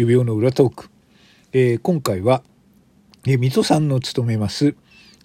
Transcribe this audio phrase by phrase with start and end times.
[0.00, 0.88] 指輪の裏トーク、
[1.52, 2.42] えー、今回は、
[3.26, 4.74] えー、水戸さんの勤めます、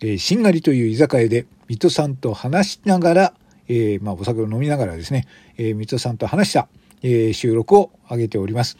[0.00, 3.34] えー、しんがりという居酒屋で水戸さんと話しながら、
[3.68, 6.66] えー、まあ、お酒を飲みながらですね、えー、水戸さんと話した、
[7.02, 8.76] えー、収録を上げております。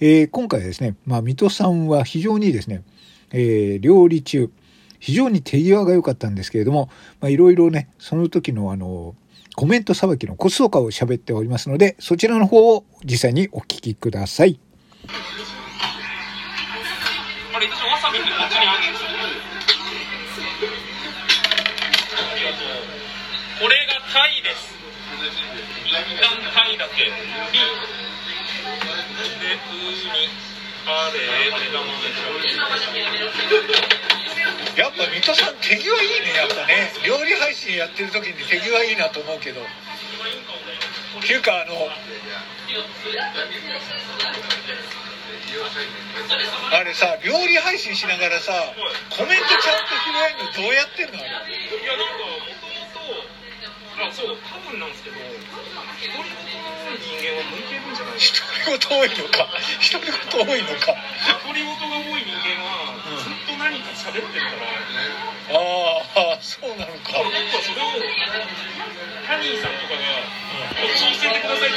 [0.00, 2.82] えー、今回はですね、まあ、水戸さんは非常にですね、
[3.30, 4.50] えー、料理中、
[4.98, 6.90] 非常に手際が良かったんですけれども、
[7.22, 9.14] いろいろね、その時のあの、
[9.54, 14.58] コメントさばきのコツとかを喋っておりますので、そちらの方を実際にお聞きください。
[26.96, 27.12] け。
[27.52, 27.60] B。
[29.38, 29.60] で、ウ
[30.16, 30.32] ニ、
[30.86, 31.56] カレー、
[34.76, 39.64] やっぱ水戸さん手際いいねやっぱね料理配信やってる時に手際いいなと思うけどっ
[41.26, 41.88] ていうかあの
[46.70, 48.52] あれさ料理配信しながらさ
[49.10, 55.24] コメントちゃんと拾えるのどうやってんのあれいやなんかもともとあそう多分なんですけど独
[56.20, 56.65] り言
[56.96, 59.44] の人間は向いてるんじゃないですか独り言多いのか
[59.92, 60.96] 独り言多いのか。
[61.44, 67.20] 独り言が多い人間はずっと何か喋ってるから、ああそうなのか。
[67.20, 67.92] 僕はそれを
[69.28, 69.76] ハニーさん。
[69.76, 70.08] とかが
[70.72, 71.76] こっち教えてくださいって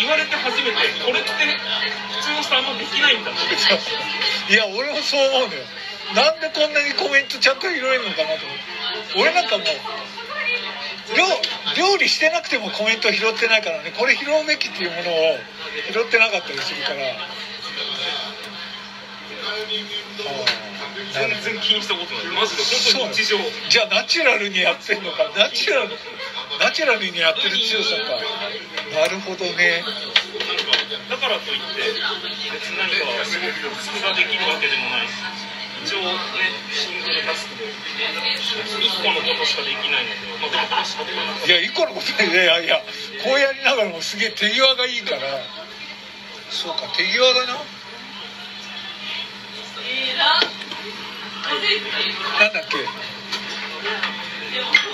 [0.00, 5.62] 言言われて初めてこれって普通の人あんまできないんだっていや俺もそう思うのよ。
[6.14, 9.20] なんでこんなにコメントちゃんと拾えるのかなと思って。
[9.20, 9.66] 俺なんかもう
[11.74, 13.92] 料理してなくてもコメント拾ってないからね。
[13.98, 15.38] これ拾うべきっていうものを
[15.90, 16.96] 拾ってなかったりするから。
[21.12, 22.26] 全然気にしたことない。
[22.36, 23.38] マジで本当に日常。
[23.68, 25.32] じゃあナチュラルにやってんのか。
[25.36, 25.90] ナチュラル
[26.60, 28.20] ナチュラルにやってる強さか。
[28.94, 29.82] なるほどね。
[31.10, 31.82] だからといって
[32.52, 35.12] 別に何かすごく普通ができるわけでもないし
[35.84, 36.08] 一応ね
[36.72, 42.82] シングルタスクで1個のことしかできないので、まあ、でもこれしかできないいや1個のことでいやいや
[43.22, 45.20] こうやりながらもすげえ手際がいいから。
[46.50, 47.54] そうか手際だな。
[52.40, 52.76] なんだっけ？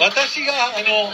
[0.01, 1.13] 私があの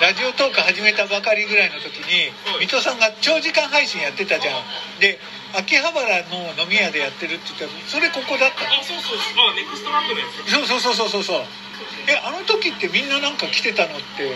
[0.00, 4.62] ラジオトーク始めたばかりぐらいの時に水戸さんが長時間配信やってたじゃん。
[5.00, 5.18] で
[5.54, 10.50] 秋葉原の飲み屋でやってるって言ったらそれここだったあそうそうあネクストランドのやつ。
[10.50, 11.46] そうそうそうそうそう
[12.10, 14.34] えあの時ってみんななんか来てたのって？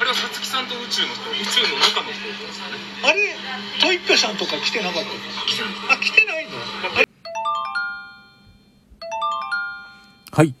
[0.00, 2.76] あれはさつきさんと宇宙の人宇宙の中の人ですかね。
[3.08, 3.34] あれ？
[3.80, 6.50] トイッペさんとか来てなかったあ来てないの？
[10.32, 10.54] はい、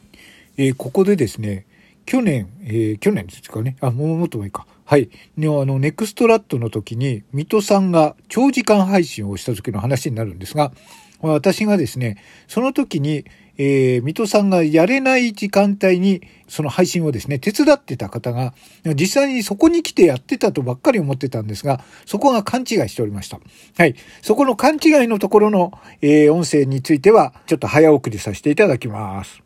[0.56, 1.66] えー、ここでですね
[2.06, 3.76] 去年、えー、去年ですかね？
[3.80, 10.72] あもうもっと前かはいねあのネクストラットの時に水戸さんが長時間配信をした時の話になるんですが
[11.20, 13.24] 私がですねその時に
[13.56, 18.52] えー、水戸さんがやれない時間帯にその配信をですね、手伝ってた方が、
[18.94, 23.40] 実際にそこに来てやってたとばっかり思ってたんですが、そこが勘違いしておりました。
[23.76, 23.94] はい。
[24.22, 29.42] そこの勘違いのところの、えー、音声については、ちょっと早送りさせていただきます。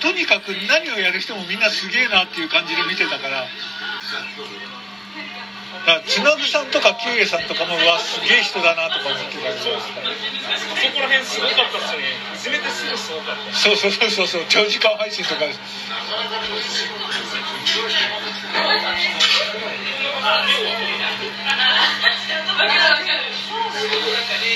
[0.00, 3.46] とにかく何をやる人もみんなすげえなっていう感じで見てたから。
[5.86, 10.02] だからつなぐさんとかキュウエさんとかもうわすげえ人だなとか思ってたりそうそこ
[10.98, 12.18] ら辺すごかったっすよね。
[12.34, 15.60] 始めてすぐすごかったそうそうそうそう長時間配信とかです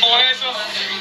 [0.03, 1.00] お願いします。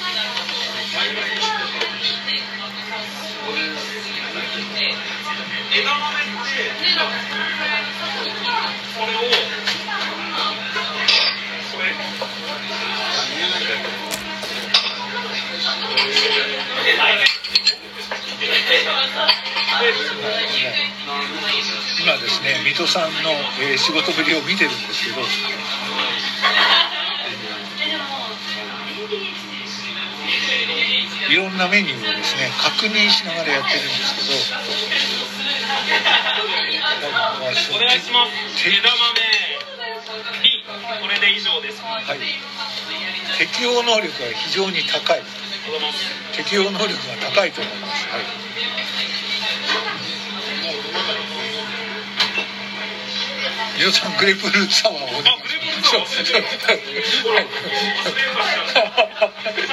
[5.71, 6.65] 枝豆って
[8.97, 9.19] これを
[11.71, 11.93] これ
[22.01, 23.29] 今ですね水戸さんの、
[23.61, 25.21] えー、仕事ぶりを見てるんですけど
[31.29, 34.63] いろんなメニューをですね確認しながらやってるんですけ
[35.13, 35.18] ど
[37.73, 38.67] お願いします。
[38.67, 38.99] 枝豆
[41.01, 41.81] これで以上です。
[41.81, 42.19] はい。
[43.37, 45.21] 適応能力が非常に高い。
[46.35, 48.07] 適応能力が高いと思います。
[48.07, 48.23] はい。
[53.79, 55.87] 皆さんグレープフルーツサワーをあグレープ
[59.61, 59.67] フ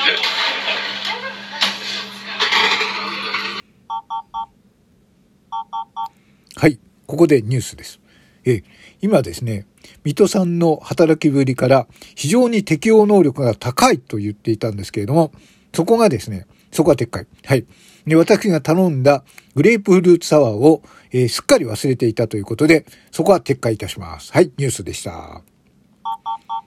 [7.07, 8.01] ここでニュースです。
[8.45, 8.63] え
[9.03, 9.67] 今ですね、
[10.05, 15.33] 水戸さんの働きぶりから非常に適応能力が高いと言っていたんですけれども、
[15.75, 17.27] そこがですね、そこは撤回。
[17.45, 17.67] はい。
[18.07, 19.25] で、私が頼んだ
[19.55, 24.33] グレープフルーツサワーを、えー、すっかり忘れていたということで、そこは撤回いたします。
[24.33, 25.43] はい、ニュースでした。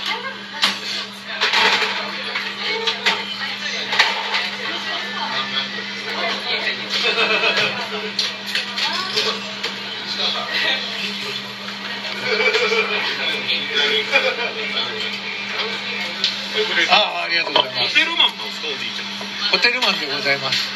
[16.90, 17.90] ああ、ありがとうございます。
[17.90, 19.08] ホテルマンなんですか、おじいちゃん。
[19.52, 20.70] ホテルマンでございます。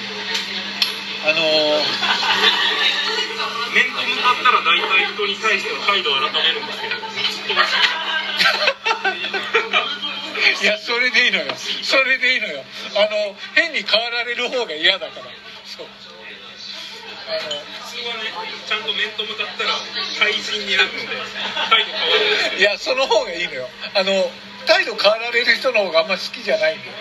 [1.24, 1.42] あのー、
[3.76, 6.96] 面と向かったら大体人に対しては態度を改めるんですけど、
[10.62, 11.54] いや、それでいいのよ。
[11.84, 12.64] それでいいのよ。
[12.96, 15.26] あの、変に変わられる方が嫌だから。
[17.32, 17.48] 普
[17.96, 18.34] 通はね、
[18.68, 19.72] ちゃんと面と向かったら
[20.20, 21.08] 対人になるので、
[21.70, 23.70] 態度変わるんですいや、その方がいいのよ。
[23.96, 24.32] あの、
[24.66, 26.94] 態度変わられる人の方があんま好きじゃないんだよ。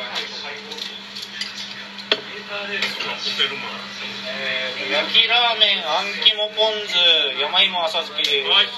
[4.29, 6.97] えー、焼きラーメン、あん肝ポン酢、
[7.41, 8.43] 山芋浅漬け。
[8.49, 8.69] はい。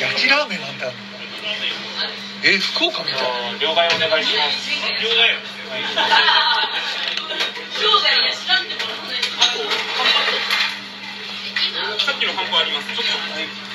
[0.00, 1.00] 焼きラーメンなんてあるの？
[2.42, 3.20] えー、福岡みたい。
[3.60, 4.70] 両替お願いします。
[5.02, 5.60] 両替。
[11.98, 12.86] さっきのハンバあります。
[12.94, 13.12] ちょっと。
[13.34, 13.70] はい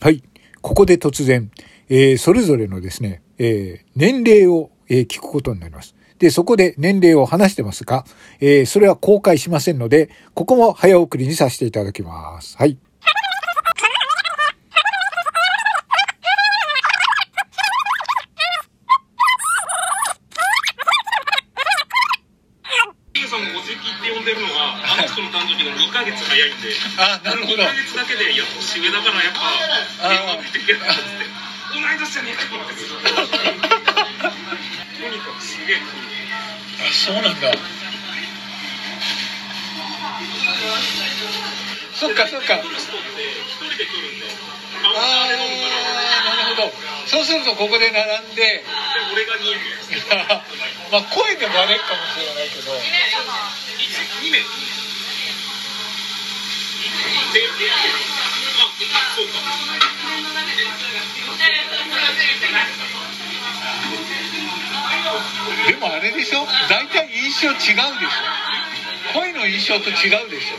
[0.00, 0.22] はい。
[0.60, 1.50] ここで突然、
[1.88, 5.94] えー、それぞれのですね、えー、年齢を、えー、聞くことになります。
[6.18, 8.04] で、そこで年齢を話してますが、
[8.40, 12.56] えー、それは公開しませんので、ここも早送りにさせていただきます。
[12.56, 12.78] はい。
[26.02, 26.68] ヶ月早いんで、
[26.98, 31.02] あなるほど2ヶ月だけで、いや、年上だからやっぱ、電話できるなって、
[31.74, 32.94] 同い年じゃねえかと思って、と
[35.10, 37.50] にかくすげえあ、そうなんだ。
[41.98, 42.54] そっかそっか。
[42.54, 42.58] あ
[45.22, 46.72] あ、なるほど。
[47.06, 48.42] そうするとここで並んで。
[48.42, 48.64] で
[49.12, 50.26] 俺が2名。
[50.90, 52.72] まあ声でバレるかもしれないけど。
[54.22, 54.38] 2名。
[65.66, 66.46] でもあれでしょ？
[66.68, 67.78] 大体印象違うでしょ。
[69.14, 70.56] 声の印象と違うでしょ。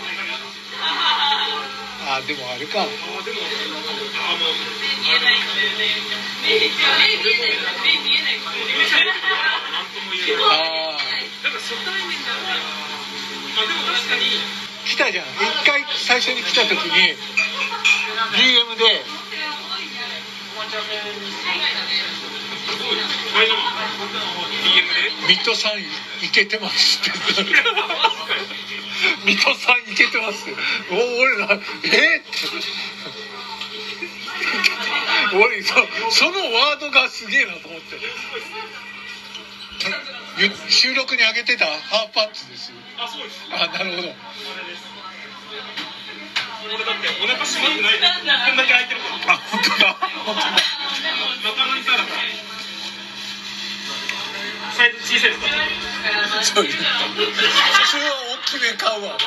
[2.06, 2.82] あでもあれか。
[2.82, 2.86] あ
[3.24, 3.40] でも
[10.50, 10.52] あ
[14.98, 17.18] のあだから初対面だからあでも確かに来たじゃん一回最初に来た時に
[18.34, 19.02] DM で
[25.28, 27.12] ミッドさんいけてますって
[29.26, 30.46] ミッドさんいけてます。
[30.92, 32.28] お俺らえって。
[35.36, 35.74] 俺そ
[36.12, 37.98] そのワードがすげえなと思って。
[40.70, 43.42] 収録に上げてたハーパンツですあそうです。
[43.52, 44.14] あなるほど。
[46.64, 49.94] 俺だってお腹閉まってないこんだけ開いてるあ本当だ。
[50.26, 50.48] 本当だ。
[51.44, 51.98] 中野にさだ。
[51.98, 52.16] から
[54.74, 56.56] サイズ小さいですか？
[56.56, 59.18] そういう普通は大きめ買うわ